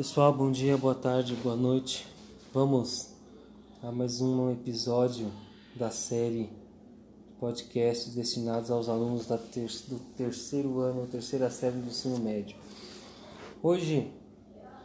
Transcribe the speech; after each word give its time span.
Pessoal, 0.00 0.32
bom 0.32 0.50
dia, 0.50 0.78
boa 0.78 0.94
tarde, 0.94 1.34
boa 1.42 1.54
noite. 1.54 2.08
Vamos 2.54 3.10
a 3.82 3.92
mais 3.92 4.22
um 4.22 4.50
episódio 4.50 5.30
da 5.76 5.90
série 5.90 6.48
podcasts 7.38 8.14
destinados 8.14 8.70
aos 8.70 8.88
alunos 8.88 9.26
ter 9.36 9.66
do 9.88 9.98
terceiro 10.16 10.80
ano, 10.80 11.06
terceira 11.06 11.50
série 11.50 11.76
do 11.76 11.88
ensino 11.88 12.18
médio. 12.18 12.56
Hoje, 13.62 14.10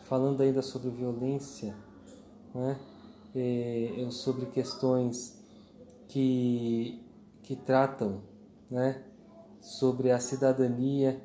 falando 0.01 0.41
ainda 0.41 0.61
sobre 0.61 0.89
violência, 0.89 1.73
né, 2.53 2.77
é, 3.33 4.07
sobre 4.11 4.47
questões 4.47 5.33
que, 6.09 7.01
que 7.41 7.55
tratam 7.55 8.21
né, 8.69 9.01
sobre 9.61 10.11
a 10.11 10.19
cidadania 10.19 11.21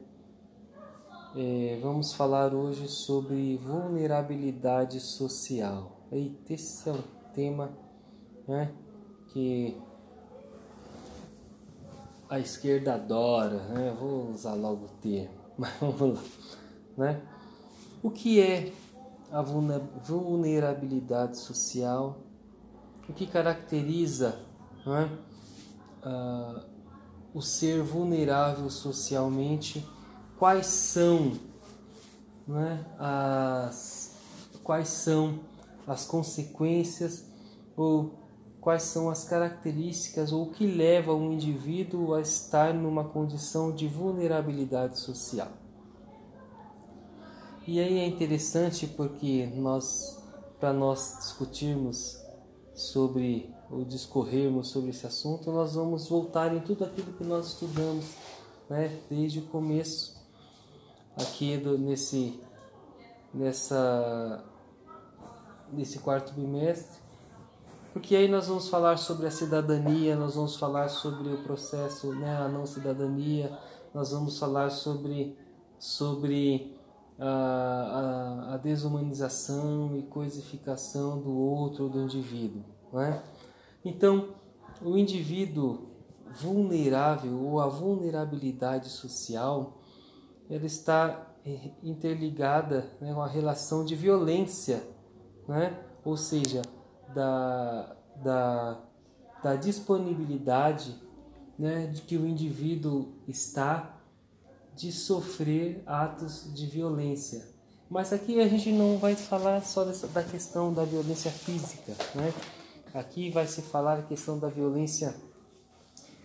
é, 1.37 1.79
vamos 1.81 2.13
falar 2.13 2.53
hoje 2.53 2.89
sobre 2.89 3.57
vulnerabilidade 3.57 4.99
social. 4.99 6.01
Eita, 6.11 6.55
esse 6.55 6.89
é 6.89 6.93
um 6.93 7.03
tema 7.33 7.71
né, 8.49 8.73
que 9.29 9.77
a 12.29 12.41
esquerda 12.41 12.95
adora, 12.95 13.59
né? 13.69 13.97
vou 13.99 14.31
usar 14.31 14.55
logo 14.55 14.87
o 14.87 14.89
termo, 15.01 15.35
mas 15.57 15.73
vamos 15.81 16.19
lá. 16.19 16.23
Né? 16.97 17.23
O 18.03 18.11
que 18.11 18.41
é 18.41 18.73
a 19.31 19.41
vulnerabilidade 19.41 21.39
social? 21.39 22.19
O 23.09 23.13
que 23.13 23.27
caracteriza 23.27 24.41
né, 24.85 25.19
uh, 26.05 26.61
o 27.33 27.41
ser 27.41 27.83
vulnerável 27.83 28.69
socialmente? 28.69 29.87
Quais 30.41 30.69
são 30.69 31.35
né, 32.49 32.83
as 32.99 34.17
quais 34.65 34.89
são 34.89 35.41
as 35.87 36.07
consequências 36.07 37.27
ou 37.77 38.15
quais 38.59 38.85
são 38.85 39.11
as 39.11 39.23
características 39.25 40.33
ou 40.33 40.45
o 40.45 40.51
que 40.51 40.67
leva 40.67 41.15
um 41.15 41.33
indivíduo 41.33 42.15
a 42.15 42.23
estar 42.23 42.73
numa 42.73 43.05
condição 43.05 43.71
de 43.71 43.87
vulnerabilidade 43.87 44.99
social. 44.99 45.49
E 47.67 47.79
aí 47.79 47.99
é 47.99 48.07
interessante 48.07 48.87
porque 48.87 49.47
nós 49.55 50.19
para 50.59 50.73
nós 50.73 51.19
discutirmos 51.19 52.19
sobre 52.75 53.55
ou 53.71 53.85
discorrermos 53.85 54.71
sobre 54.71 54.89
esse 54.89 55.07
assunto, 55.07 55.53
nós 55.53 55.75
vamos 55.75 56.09
voltar 56.09 56.57
em 56.57 56.61
tudo 56.61 56.85
aquilo 56.85 57.13
que 57.13 57.25
nós 57.25 57.49
estudamos, 57.49 58.07
né, 58.71 58.99
desde 59.09 59.41
o 59.41 59.43
começo 59.43 60.20
aqui 61.21 61.57
do, 61.57 61.79
nesse 61.79 62.41
nessa 63.33 64.45
nesse 65.73 66.01
quarto 66.01 66.33
bimestre, 66.35 67.01
porque 67.93 68.17
aí 68.17 68.29
nós 68.29 68.49
vamos 68.49 68.69
falar 68.69 68.97
sobre 68.97 69.27
a 69.27 69.31
cidadania, 69.31 70.17
nós 70.17 70.35
vamos 70.35 70.57
falar 70.57 70.89
sobre 70.89 71.33
o 71.33 71.39
processo, 71.45 72.13
né, 72.15 72.37
a 72.37 72.49
não 72.49 72.67
cidadania, 72.67 73.57
nós 73.95 74.11
vamos 74.11 74.39
falar 74.39 74.71
sobre 74.71 75.37
sobre 75.79 76.77
a, 77.19 78.49
a, 78.51 78.55
a 78.55 78.57
desumanização 78.57 79.97
e 79.97 80.03
coisificação 80.03 81.21
do 81.21 81.33
outro, 81.37 81.89
do 81.89 82.03
indivíduo, 82.03 82.65
né? 82.93 83.23
Então, 83.85 84.35
o 84.83 84.97
indivíduo 84.97 85.91
vulnerável 86.31 87.39
ou 87.43 87.61
a 87.61 87.67
vulnerabilidade 87.67 88.89
social 88.89 89.80
ela 90.51 90.67
está 90.67 91.29
eh, 91.47 91.71
interligada 91.83 92.91
né, 93.01 93.15
com 93.15 93.23
a 93.23 93.29
relação 93.29 93.85
de 93.85 93.95
violência, 93.95 94.83
né? 95.47 95.79
ou 96.05 96.17
seja, 96.17 96.63
da, 97.15 97.97
da, 98.17 98.81
da 99.43 99.57
disponibilidade 99.57 100.95
né, 101.59 101.87
de 101.87 102.03
que 102.03 102.17
o 102.17 102.27
indivíduo 102.27 103.13
está 103.29 103.97
de 104.75 104.91
sofrer 104.91 105.83
atos 105.87 106.53
de 106.53 106.67
violência. 106.67 107.47
Mas 107.89 108.13
aqui 108.13 108.41
a 108.41 108.49
gente 108.49 108.73
não 108.73 108.99
vai 108.99 109.15
falar 109.15 109.63
só 109.63 109.85
dessa, 109.85 110.07
da 110.09 110.23
questão 110.23 110.73
da 110.73 110.85
violência 110.85 111.31
física, 111.31 111.93
né? 112.15 112.33
Aqui 112.95 113.31
vai 113.31 113.47
se 113.47 113.63
falar 113.63 113.99
a 113.99 114.03
questão 114.03 114.39
da 114.39 114.49
violência 114.49 115.15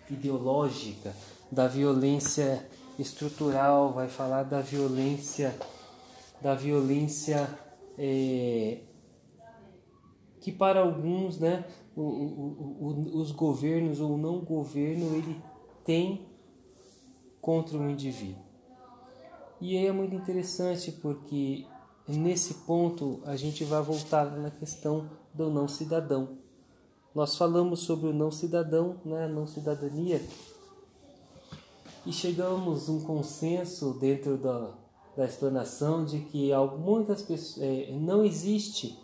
ideológica, 0.10 1.14
da 1.52 1.68
violência 1.68 2.66
estrutural, 3.02 3.94
vai 3.94 4.08
falar 4.08 4.44
da 4.44 4.62
violência, 4.62 5.56
da 6.42 6.56
violência 6.56 7.50
é, 7.98 8.80
que 10.42 10.52
para 10.52 10.82
alguns, 10.82 11.40
né, 11.40 11.66
o, 11.96 12.02
o, 12.02 12.78
o, 12.80 13.22
os 13.22 13.32
governos 13.32 14.00
ou 14.00 14.18
não 14.18 14.42
governo 14.42 15.16
ele 15.16 15.42
tem 15.84 16.28
contra 17.42 17.78
o 17.78 17.90
indivíduo. 17.90 18.44
E 19.62 19.78
aí 19.78 19.88
é 19.88 19.92
muito 19.92 20.14
interessante 20.14 20.92
porque 20.92 21.66
nesse 22.08 22.56
ponto 22.66 23.22
a 23.26 23.36
gente 23.36 23.64
vai 23.64 23.82
voltar 23.82 24.26
na 24.38 24.52
questão 24.52 25.10
do 25.34 25.50
não 25.50 25.68
cidadão. 25.68 26.38
Nós 27.14 27.38
falamos 27.38 27.80
sobre 27.80 28.10
o 28.10 28.14
não 28.14 28.30
cidadão, 28.30 28.98
né, 29.06 29.26
a 29.26 29.28
não 29.28 29.48
cidadania, 29.48 30.22
e 32.06 32.14
chegamos 32.14 32.90
a 32.90 32.92
um 32.92 33.02
consenso 33.02 33.94
dentro 33.94 34.38
da, 34.38 34.74
da 35.18 35.26
explanação 35.26 36.06
de 36.06 36.20
que 36.20 36.52
muitas 36.80 37.22
pessoas 37.22 37.66
é, 37.66 37.92
não 37.92 38.24
existe, 38.24 39.00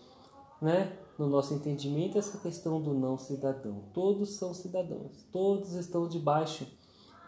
né, 0.62 0.98
no 1.18 1.28
nosso 1.28 1.54
entendimento 1.54 2.18
essa 2.18 2.38
questão 2.38 2.82
do 2.82 2.94
não 2.94 3.18
cidadão. 3.18 3.84
Todos 3.94 4.36
são 4.36 4.54
cidadãos, 4.54 5.26
todos 5.32 5.74
estão 5.74 6.08
debaixo, 6.08 6.68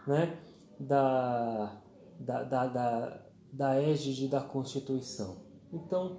né, 0.06 0.38
da 0.78 1.80
da, 2.18 2.42
da, 2.42 2.66
da, 2.66 3.20
da 3.52 3.74
égide 3.82 4.28
da 4.28 4.40
Constituição. 4.40 5.36
Então, 5.72 6.18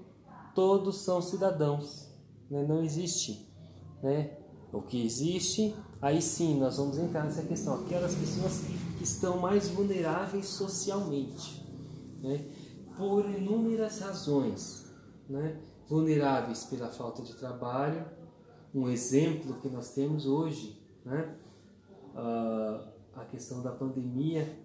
todos 0.54 0.98
são 0.98 1.22
cidadãos, 1.22 2.10
né? 2.50 2.66
não 2.68 2.84
existe, 2.84 3.50
né? 4.02 4.38
O 4.72 4.82
que 4.82 5.06
existe, 5.06 5.74
aí 6.02 6.22
sim 6.22 6.60
nós 6.60 6.78
vamos 6.78 6.98
entrar 6.98 7.24
nessa 7.24 7.44
questão. 7.44 7.76
Aquelas 7.76 8.14
pessoas 8.14 8.62
estão 9.06 9.38
mais 9.38 9.70
vulneráveis 9.70 10.48
socialmente, 10.48 11.64
né? 12.22 12.44
por 12.98 13.30
inúmeras 13.30 14.00
razões, 14.00 14.86
né? 15.30 15.60
vulneráveis 15.88 16.66
pela 16.66 16.90
falta 16.90 17.22
de 17.22 17.36
trabalho. 17.36 18.06
Um 18.74 18.90
exemplo 18.90 19.62
que 19.62 19.70
nós 19.70 19.92
temos 19.92 20.26
hoje, 20.26 20.82
né? 21.06 21.36
Uh, 22.14 22.96
a 23.16 23.26
questão 23.26 23.62
da 23.62 23.72
pandemia 23.72 24.60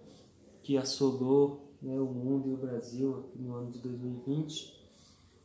que 0.63 0.77
assolou 0.77 1.73
né, 1.81 1.99
o 1.99 2.05
mundo 2.05 2.49
e 2.49 2.53
o 2.53 2.57
Brasil 2.57 3.29
no 3.35 3.55
ano 3.55 3.71
de 3.71 3.79
2020. 3.79 4.81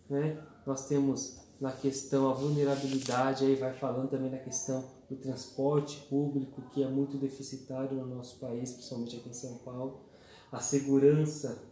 Né? 0.08 0.42
Nós 0.66 0.88
temos 0.88 1.45
na 1.60 1.72
questão 1.72 2.30
a 2.30 2.34
vulnerabilidade, 2.34 3.44
aí 3.44 3.54
vai 3.54 3.72
falando 3.72 4.10
também 4.10 4.30
na 4.30 4.38
questão 4.38 4.84
do 5.08 5.16
transporte 5.16 6.06
público, 6.08 6.62
que 6.72 6.82
é 6.82 6.88
muito 6.88 7.16
deficitário 7.16 7.96
no 7.96 8.16
nosso 8.16 8.38
país, 8.38 8.72
principalmente 8.72 9.16
aqui 9.16 9.28
em 9.30 9.32
São 9.32 9.56
Paulo. 9.58 10.00
A 10.52 10.60
segurança, 10.60 11.62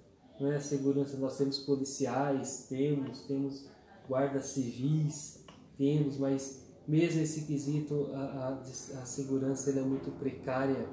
né? 0.41 0.57
a 0.57 0.61
segurança, 0.61 1.17
nós 1.17 1.37
temos 1.37 1.59
policiais, 1.61 2.67
temos, 2.69 3.23
temos 3.23 3.69
guardas 4.09 4.47
civis, 4.47 5.45
temos, 5.77 6.17
mas 6.19 6.65
mesmo 6.87 7.21
esse 7.21 7.43
quesito, 7.43 8.11
a, 8.15 8.19
a, 8.19 8.51
a 8.61 9.07
segurança 9.07 9.71
é 9.71 9.83
muito 9.83 10.11
precária, 10.13 10.89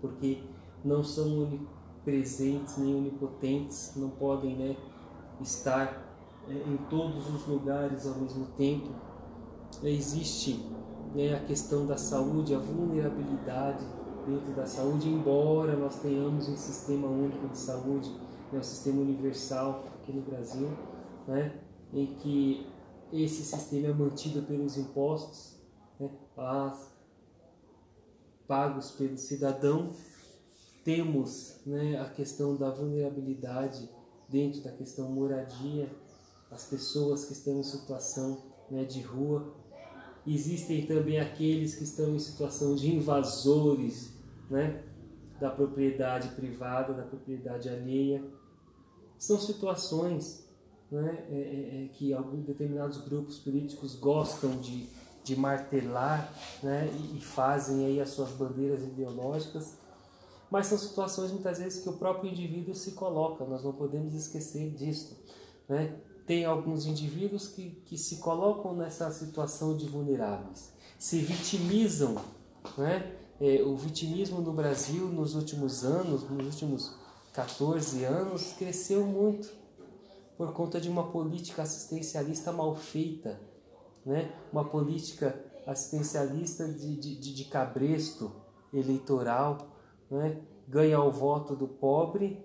porque 0.00 0.42
não 0.84 1.02
são 1.02 1.44
onipresentes 1.44 2.76
nem 2.76 2.94
onipotentes, 2.94 3.92
não 3.96 4.10
podem 4.10 4.56
né, 4.56 4.76
estar 5.40 6.13
em 6.48 6.76
todos 6.88 7.28
os 7.34 7.46
lugares 7.46 8.06
ao 8.06 8.14
mesmo 8.16 8.46
tempo. 8.56 8.90
Existe 9.82 10.64
né, 11.14 11.34
a 11.34 11.40
questão 11.40 11.86
da 11.86 11.96
saúde, 11.96 12.54
a 12.54 12.58
vulnerabilidade 12.58 13.84
dentro 14.26 14.52
da 14.54 14.66
saúde, 14.66 15.08
embora 15.08 15.76
nós 15.76 15.96
tenhamos 16.00 16.48
um 16.48 16.56
sistema 16.56 17.06
único 17.06 17.48
de 17.48 17.58
saúde, 17.58 18.10
né, 18.52 18.58
um 18.58 18.62
sistema 18.62 19.00
universal 19.00 19.84
aqui 19.94 20.12
no 20.12 20.22
Brasil, 20.22 20.70
né, 21.26 21.60
em 21.92 22.06
que 22.16 22.66
esse 23.12 23.44
sistema 23.44 23.88
é 23.88 23.92
mantido 23.92 24.42
pelos 24.42 24.76
impostos 24.76 25.56
né, 26.00 26.10
pagos 28.46 28.90
pelo 28.92 29.16
cidadão. 29.16 29.92
Temos 30.82 31.60
né, 31.64 31.98
a 32.00 32.08
questão 32.10 32.56
da 32.56 32.70
vulnerabilidade 32.70 33.88
dentro 34.28 34.62
da 34.62 34.70
questão 34.72 35.08
moradia, 35.10 35.88
as 36.54 36.64
pessoas 36.66 37.24
que 37.24 37.32
estão 37.32 37.58
em 37.58 37.64
situação 37.64 38.44
né, 38.70 38.84
de 38.84 39.02
rua. 39.02 39.52
Existem 40.26 40.86
também 40.86 41.18
aqueles 41.18 41.74
que 41.74 41.84
estão 41.84 42.14
em 42.14 42.18
situação 42.18 42.76
de 42.76 42.94
invasores 42.94 44.12
né, 44.48 44.82
da 45.40 45.50
propriedade 45.50 46.28
privada, 46.28 46.94
da 46.94 47.02
propriedade 47.02 47.68
alheia. 47.68 48.24
São 49.18 49.38
situações 49.38 50.48
né, 50.90 51.26
é, 51.28 51.34
é, 51.34 51.84
é 51.84 51.88
que 51.88 52.14
alguns 52.14 52.44
determinados 52.44 52.98
grupos 52.98 53.38
políticos 53.38 53.96
gostam 53.96 54.58
de, 54.60 54.88
de 55.24 55.36
martelar 55.36 56.32
né, 56.62 56.88
e, 56.88 57.18
e 57.18 57.20
fazem 57.20 57.84
aí 57.84 58.00
as 58.00 58.10
suas 58.10 58.30
bandeiras 58.30 58.82
ideológicas, 58.82 59.76
mas 60.50 60.68
são 60.68 60.78
situações 60.78 61.32
muitas 61.32 61.58
vezes 61.58 61.82
que 61.82 61.88
o 61.88 61.94
próprio 61.94 62.30
indivíduo 62.30 62.74
se 62.76 62.92
coloca, 62.92 63.44
nós 63.44 63.64
não 63.64 63.72
podemos 63.72 64.14
esquecer 64.14 64.70
disso. 64.70 65.20
Né? 65.68 65.98
Tem 66.26 66.44
alguns 66.44 66.86
indivíduos 66.86 67.48
que, 67.48 67.70
que 67.84 67.98
se 67.98 68.16
colocam 68.16 68.74
nessa 68.74 69.10
situação 69.10 69.76
de 69.76 69.86
vulneráveis, 69.86 70.72
se 70.98 71.18
vitimizam. 71.18 72.16
Né? 72.78 73.14
É, 73.40 73.62
o 73.62 73.76
vitimismo 73.76 74.40
no 74.40 74.52
Brasil 74.52 75.06
nos 75.08 75.34
últimos 75.34 75.84
anos, 75.84 76.28
nos 76.28 76.46
últimos 76.46 76.96
14 77.32 78.04
anos, 78.04 78.52
cresceu 78.52 79.04
muito 79.04 79.52
por 80.36 80.52
conta 80.52 80.80
de 80.80 80.88
uma 80.88 81.10
política 81.10 81.62
assistencialista 81.62 82.52
mal 82.52 82.74
feita, 82.74 83.40
né? 84.04 84.32
uma 84.52 84.64
política 84.64 85.38
assistencialista 85.66 86.66
de, 86.66 86.96
de, 86.96 87.34
de 87.34 87.44
cabresto 87.44 88.32
eleitoral, 88.72 89.58
né? 90.10 90.40
ganha 90.66 91.00
o 91.00 91.10
voto 91.10 91.54
do 91.54 91.68
pobre, 91.68 92.42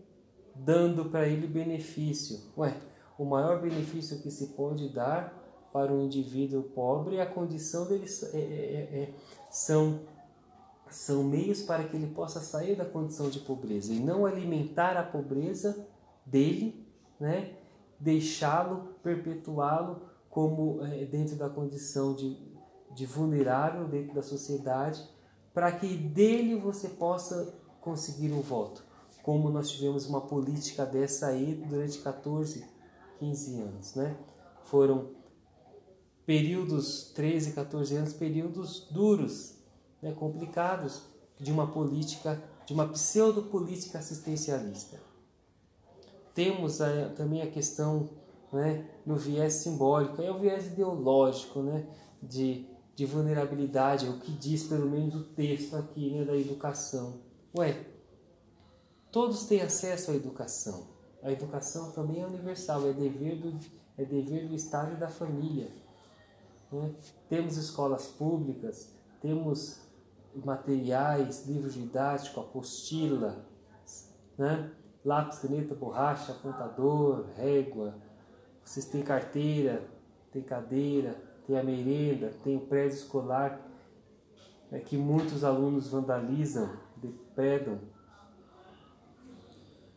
dando 0.55 1.05
para 1.05 1.27
ele 1.27 1.47
benefício. 1.47 2.39
Ué, 2.57 2.79
o 3.19 3.25
maior 3.25 3.61
benefício 3.61 4.21
que 4.21 4.31
se 4.31 4.47
pode 4.53 4.87
dar 4.89 5.37
para 5.73 5.93
um 5.93 6.05
indivíduo 6.05 6.63
pobre 6.63 7.17
é 7.17 7.21
a 7.21 7.25
condição 7.25 7.85
dele 7.85 8.05
é, 8.33 8.37
é, 8.37 8.41
é, 8.41 9.01
é, 9.01 9.13
são 9.51 9.99
são 10.89 11.23
meios 11.23 11.61
para 11.61 11.83
que 11.83 11.95
ele 11.95 12.07
possa 12.07 12.39
sair 12.39 12.75
da 12.75 12.85
condição 12.85 13.29
de 13.29 13.41
pobreza 13.41 13.93
e 13.93 13.99
não 13.99 14.25
alimentar 14.25 14.97
a 14.97 15.03
pobreza 15.03 15.87
dele, 16.25 16.83
né? 17.19 17.57
deixá-lo, 17.99 18.95
perpetuá-lo 19.03 20.01
como 20.31 20.83
é, 20.83 21.05
dentro 21.05 21.35
da 21.35 21.47
condição 21.47 22.15
de, 22.15 22.37
de 22.95 23.05
vulnerável 23.05 23.87
dentro 23.87 24.15
da 24.15 24.23
sociedade, 24.23 25.07
para 25.53 25.71
que 25.71 25.95
dele 25.95 26.55
você 26.55 26.89
possa 26.89 27.53
conseguir 27.81 28.31
um 28.31 28.41
voto. 28.41 28.83
Como 29.21 29.51
nós 29.51 29.69
tivemos 29.69 30.07
uma 30.07 30.21
política 30.21 30.87
dessa 30.87 31.27
aí 31.27 31.53
durante 31.53 31.99
14, 31.99 32.65
15 33.19 33.61
anos, 33.61 33.95
né? 33.95 34.17
Foram 34.63 35.09
períodos, 36.25 37.11
13, 37.15 37.53
14 37.53 37.95
anos, 37.95 38.13
períodos 38.13 38.87
duros, 38.91 39.55
né, 39.99 40.11
complicados 40.11 41.01
de 41.39 41.51
uma 41.51 41.65
política, 41.67 42.39
de 42.65 42.73
uma 42.73 42.87
pseudo-política 42.87 43.97
assistencialista. 43.97 44.99
Temos 46.35 46.81
a, 46.81 47.09
também 47.09 47.41
a 47.41 47.49
questão 47.49 48.09
né, 48.53 48.87
no 49.05 49.15
viés 49.15 49.53
simbólico, 49.53 50.21
é 50.21 50.29
o 50.29 50.37
viés 50.37 50.67
ideológico 50.67 51.61
né, 51.61 51.87
de, 52.21 52.65
de 52.95 53.05
vulnerabilidade, 53.07 54.05
é 54.05 54.09
o 54.09 54.19
que 54.19 54.31
diz 54.31 54.63
pelo 54.63 54.89
menos 54.89 55.15
o 55.15 55.23
texto 55.23 55.75
aqui 55.75 56.11
né, 56.11 56.25
da 56.25 56.37
educação. 56.37 57.21
Ué, 57.57 57.85
todos 59.11 59.45
têm 59.45 59.61
acesso 59.61 60.11
à 60.11 60.15
educação. 60.15 60.98
A 61.21 61.31
educação 61.31 61.91
também 61.91 62.21
é 62.21 62.25
universal, 62.25 62.87
é 62.87 62.93
dever 62.93 63.37
do, 63.37 63.59
é 63.97 64.05
dever 64.05 64.47
do 64.47 64.55
Estado 64.55 64.93
e 64.93 64.95
da 64.95 65.09
família. 65.09 65.69
Né? 66.71 66.93
Temos 67.27 67.57
escolas 67.57 68.07
públicas, 68.07 68.93
temos 69.21 69.81
materiais, 70.35 71.45
livros 71.45 71.73
didáticos, 71.73 72.37
apostila, 72.37 73.45
né? 74.37 74.71
lápis, 75.03 75.39
caneta, 75.39 75.75
borracha, 75.75 76.31
apontador, 76.31 77.25
régua. 77.35 77.95
Vocês 78.63 78.85
têm 78.85 79.01
carteira, 79.01 79.83
tem 80.31 80.41
cadeira, 80.41 81.15
tem 81.45 81.57
a 81.57 81.63
merenda, 81.63 82.31
tem 82.43 82.55
o 82.55 82.61
prédio 82.61 82.97
escolar 82.97 83.69
é 84.71 84.79
que 84.79 84.97
muitos 84.97 85.43
alunos 85.43 85.87
vandalizam, 85.89 86.69
depredam. 86.95 87.79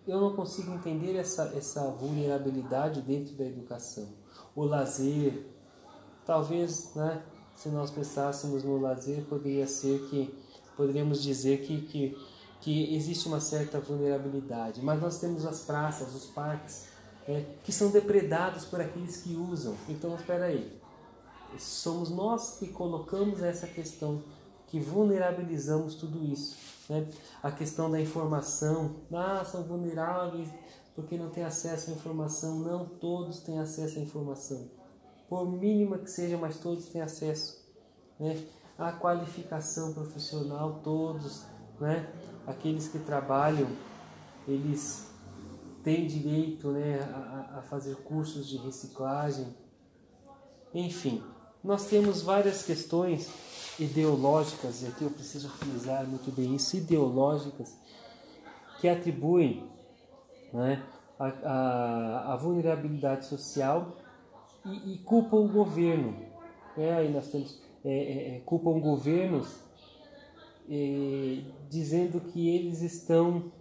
Eu 0.07 0.21
não 0.21 0.35
consigo 0.35 0.73
entender 0.73 1.17
essa, 1.17 1.53
essa 1.57 1.91
vulnerabilidade 1.91 3.01
dentro 3.03 3.35
da 3.35 3.45
educação. 3.45 4.09
O 4.55 4.65
lazer, 4.65 5.47
talvez, 6.27 6.93
né, 6.95 7.23
se 7.55 7.69
nós 7.69 7.91
pensássemos 7.91 8.65
no 8.65 8.81
lazer, 8.81 9.25
poderia 9.25 9.67
ser 9.67 10.01
que 10.09 10.35
poderíamos 10.77 11.23
dizer 11.23 11.63
que, 11.63 11.83
que, 11.83 12.19
que 12.61 12.95
existe 12.95 13.29
uma 13.29 13.41
certa 13.41 13.79
vulnerabilidade. 13.79 14.83
Mas 14.83 15.01
nós 15.01 15.19
temos 15.19 15.47
as 15.47 15.61
praças, 15.61 16.15
os 16.15 16.27
parques, 16.27 16.87
é, 17.29 17.45
que 17.63 17.73
são 17.73 17.91
depredados 17.91 18.65
por 18.65 18.81
aqueles 18.81 19.19
que 19.19 19.35
usam. 19.35 19.77
Então, 19.89 20.15
espera 20.17 20.47
aí. 20.47 20.81
Somos 21.59 22.11
nós 22.11 22.57
que 22.59 22.69
colocamos 22.69 23.43
essa 23.43 23.67
questão, 23.67 24.23
que 24.73 24.81
vulnerabilizamos 24.81 25.95
tudo 25.97 26.25
isso. 26.25 26.57
Né? 26.89 27.07
A 27.43 27.53
questão 27.53 27.91
da 27.91 28.01
informação. 28.01 28.97
Ah, 29.13 29.45
são 29.45 29.63
vulneráveis 29.65 30.49
porque 30.95 31.19
não 31.19 31.29
têm 31.29 31.45
acesso 31.45 31.91
à 31.91 31.93
informação. 31.93 32.59
Não 32.61 32.87
todos 32.87 33.41
têm 33.41 33.59
acesso 33.59 33.99
à 33.99 34.03
informação 34.03 34.71
por 35.29 35.47
mínima 35.47 35.99
que 35.99 36.11
seja, 36.11 36.39
mas 36.39 36.57
todos 36.57 36.87
têm 36.87 37.03
acesso. 37.03 37.63
Né? 38.19 38.43
A 38.79 38.93
qualificação 38.93 39.93
profissional, 39.93 40.81
todos, 40.83 41.45
né? 41.79 42.11
aqueles 42.47 42.89
que 42.89 42.99
trabalham, 42.99 43.69
eles 44.49 45.07
têm 45.85 46.07
direito 46.07 46.71
né, 46.71 46.99
a, 47.01 47.59
a 47.59 47.63
fazer 47.63 47.97
cursos 47.97 48.49
de 48.49 48.57
reciclagem. 48.57 49.55
Enfim, 50.73 51.23
nós 51.63 51.87
temos 51.87 52.23
várias 52.23 52.63
questões 52.63 53.31
ideológicas, 53.79 54.83
e 54.83 54.87
aqui 54.87 55.05
eu 55.05 55.11
preciso 55.11 55.49
frisar 55.49 56.07
muito 56.07 56.31
bem 56.31 56.55
isso, 56.55 56.77
ideológicas, 56.77 57.77
que 58.81 58.89
atribuem 58.89 59.71
né, 60.53 60.83
a, 61.19 61.27
a, 61.27 62.33
a 62.33 62.37
vulnerabilidade 62.37 63.27
social 63.27 63.97
e, 64.67 64.95
e 64.95 64.99
culpam 64.99 65.39
o 65.39 65.49
governo. 65.49 66.17
É, 66.77 66.95
aí 66.95 67.13
nós 67.13 67.29
temos, 67.29 67.61
é, 67.85 67.93
é, 67.93 68.37
é 68.37 68.41
culpam 68.41 68.81
governos 68.81 69.61
é, 70.69 71.43
dizendo 71.69 72.21
que 72.21 72.49
eles 72.49 72.83
estão, 72.83 73.53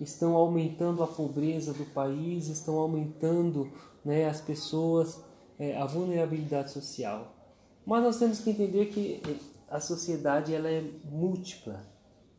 estão 0.00 0.34
aumentando 0.34 1.02
a 1.02 1.06
pobreza 1.06 1.72
do 1.72 1.84
país, 1.84 2.48
estão 2.48 2.78
aumentando 2.78 3.70
né, 4.04 4.28
as 4.28 4.40
pessoas, 4.40 5.22
é, 5.58 5.76
a 5.76 5.84
vulnerabilidade 5.84 6.70
social. 6.70 7.39
Mas 7.84 8.02
nós 8.02 8.18
temos 8.18 8.40
que 8.40 8.50
entender 8.50 8.86
que 8.86 9.22
a 9.68 9.80
sociedade 9.80 10.54
ela 10.54 10.68
é 10.68 10.82
múltipla, 11.04 11.86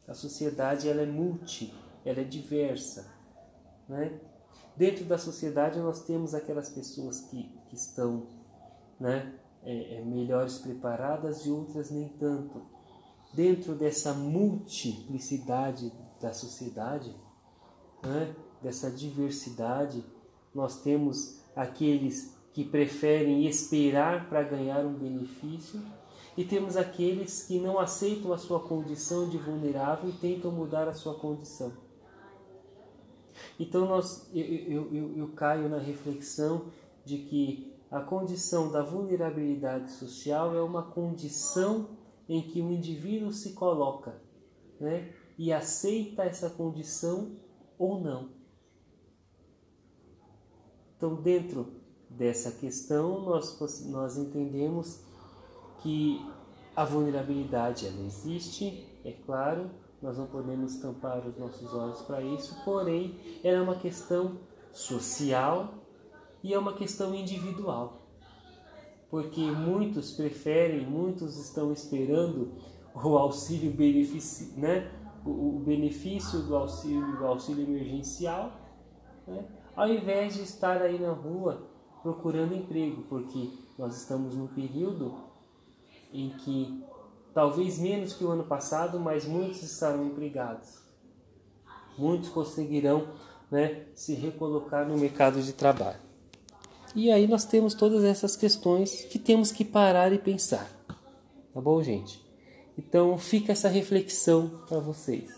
a 0.08 0.14
sociedade 0.14 0.90
ela 0.90 1.02
é 1.02 1.06
multi, 1.06 1.74
ela 2.04 2.20
é 2.20 2.24
diversa. 2.24 3.12
Né? 3.88 4.20
Dentro 4.76 5.06
da 5.06 5.18
sociedade 5.18 5.80
nós 5.80 6.04
temos 6.04 6.34
aquelas 6.34 6.70
pessoas 6.70 7.22
que, 7.22 7.44
que 7.70 7.76
estão 7.76 8.28
né, 9.00 9.34
é, 9.64 9.98
é, 9.98 10.06
melhores 10.06 10.58
preparadas 10.58 11.46
e 11.46 11.52
outras 11.52 11.90
nem 11.90 12.10
tanto. 12.10 12.62
Dentro 13.34 13.76
dessa 13.76 14.14
multiplicidade 14.14 15.92
da 16.20 16.34
sociedade, 16.34 17.16
né, 18.04 18.36
dessa 18.62 18.92
diversidade, 18.92 20.04
nós 20.54 20.82
temos 20.82 21.40
aqueles 21.56 22.36
que 22.54 22.64
preferem 22.64 23.46
esperar 23.46 24.28
para 24.28 24.44
ganhar 24.44 24.86
um 24.86 24.94
benefício 24.94 25.82
e 26.38 26.46
temos 26.46 26.78
aqueles 26.78 27.44
que 27.44 27.60
não 27.60 27.80
aceitam 27.80 28.32
a 28.32 28.38
sua 28.38 28.60
condição 28.60 29.30
de 29.30 29.38
vulnerável 29.38 30.10
e 30.10 30.14
tentam 30.14 30.52
mudar 30.52 30.88
a 30.88 30.94
sua 30.94 31.16
condição. 31.16 31.74
Então 33.60 33.86
nós, 33.86 34.30
eu, 34.34 34.46
eu, 34.46 34.94
eu, 34.94 35.18
eu 35.18 35.28
caio 35.30 35.70
na 35.70 35.78
reflexão 35.78 36.66
de 37.06 37.18
que 37.18 37.74
a 37.90 38.00
condição 38.00 38.72
da 38.72 38.82
vulnerabilidade 38.82 39.92
social 39.92 40.56
é 40.56 40.62
uma 40.62 40.84
condição 40.84 41.90
em 42.28 42.42
que 42.42 42.62
o 42.62 42.72
indivíduo 42.72 43.32
se 43.34 43.54
coloca 43.54 44.22
né, 44.80 45.14
e 45.38 45.52
aceita 45.52 46.24
essa 46.24 46.50
condição 46.50 47.36
ou 47.78 48.00
não. 48.00 48.30
Então, 50.96 51.16
dentro 51.16 51.74
dessa 52.18 52.52
questão, 52.52 53.22
nós, 53.22 53.58
nós 53.88 54.18
entendemos 54.18 55.02
que 55.82 56.24
a 56.76 56.86
vulnerabilidade 56.86 57.88
ela 57.88 58.02
existe, 58.06 58.88
é 59.04 59.12
claro, 59.12 59.70
nós 60.02 60.18
não 60.18 60.28
podemos 60.28 60.78
tampar 60.78 61.26
os 61.26 61.38
nossos 61.38 61.74
olhos 61.74 62.02
para 62.02 62.22
isso, 62.22 62.56
porém, 62.64 63.20
ela 63.44 63.58
é 63.58 63.62
uma 63.62 63.76
questão 63.76 64.38
social 64.72 65.74
e 66.44 66.54
é 66.54 66.60
uma 66.60 66.74
questão 66.74 67.14
individual. 67.14 68.08
Porque 69.10 69.42
muitos 69.42 70.14
preferem, 70.14 70.86
muitos 70.86 71.38
estão 71.38 71.72
esperando 71.72 72.54
o 72.96 73.18
auxílio 73.18 73.72
benefício, 73.72 74.58
né? 74.58 74.92
o, 75.26 75.60
benefício 75.60 76.40
do 76.44 76.56
auxílio, 76.56 77.18
do 77.18 77.26
auxílio 77.26 77.64
emergencial, 77.64 78.52
né? 79.28 79.46
ao 79.76 79.88
invés 79.88 80.36
de 80.36 80.42
estar 80.42 80.82
aí 80.82 81.00
na 81.00 81.12
rua 81.12 81.71
procurando 82.02 82.56
emprego, 82.56 83.04
porque 83.04 83.50
nós 83.78 83.98
estamos 83.98 84.36
num 84.36 84.48
período 84.48 85.16
em 86.14 86.30
que 86.30 86.84
talvez 87.34 87.80
menos 87.80 88.14
que 88.14 88.24
o 88.24 88.30
ano 88.30 88.44
passado, 88.44 89.00
mas 89.00 89.26
muitos 89.26 89.64
estarão 89.64 90.06
empregados. 90.06 90.82
Muitos 91.98 92.30
conseguirão 92.30 93.08
né, 93.50 93.86
se 93.94 94.14
recolocar 94.14 94.88
no 94.88 94.98
mercado 94.98 95.42
de 95.42 95.54
trabalho. 95.54 96.00
E 96.96 97.10
aí 97.10 97.28
nós 97.28 97.46
temos 97.46 97.74
todas 97.74 98.04
essas 98.04 98.36
questões 98.36 99.06
que 99.06 99.18
temos 99.18 99.52
que 99.52 99.64
parar 99.64 100.12
e 100.12 100.18
pensar. 100.18 100.70
Tá 101.54 101.62
bom, 101.62 101.82
gente? 101.82 102.22
Então 102.78 103.18
fica 103.18 103.52
essa 103.52 103.70
reflexão 103.70 104.50
para 104.68 104.80
vocês, 104.80 105.30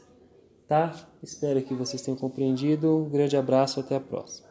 tá? 0.67 0.95
Espero 1.21 1.61
que 1.61 1.73
vocês 1.73 2.01
tenham 2.01 2.17
compreendido. 2.17 2.95
Um 2.95 3.09
grande 3.09 3.35
abraço, 3.35 3.79
até 3.79 3.95
a 3.95 3.99
próxima. 3.99 4.47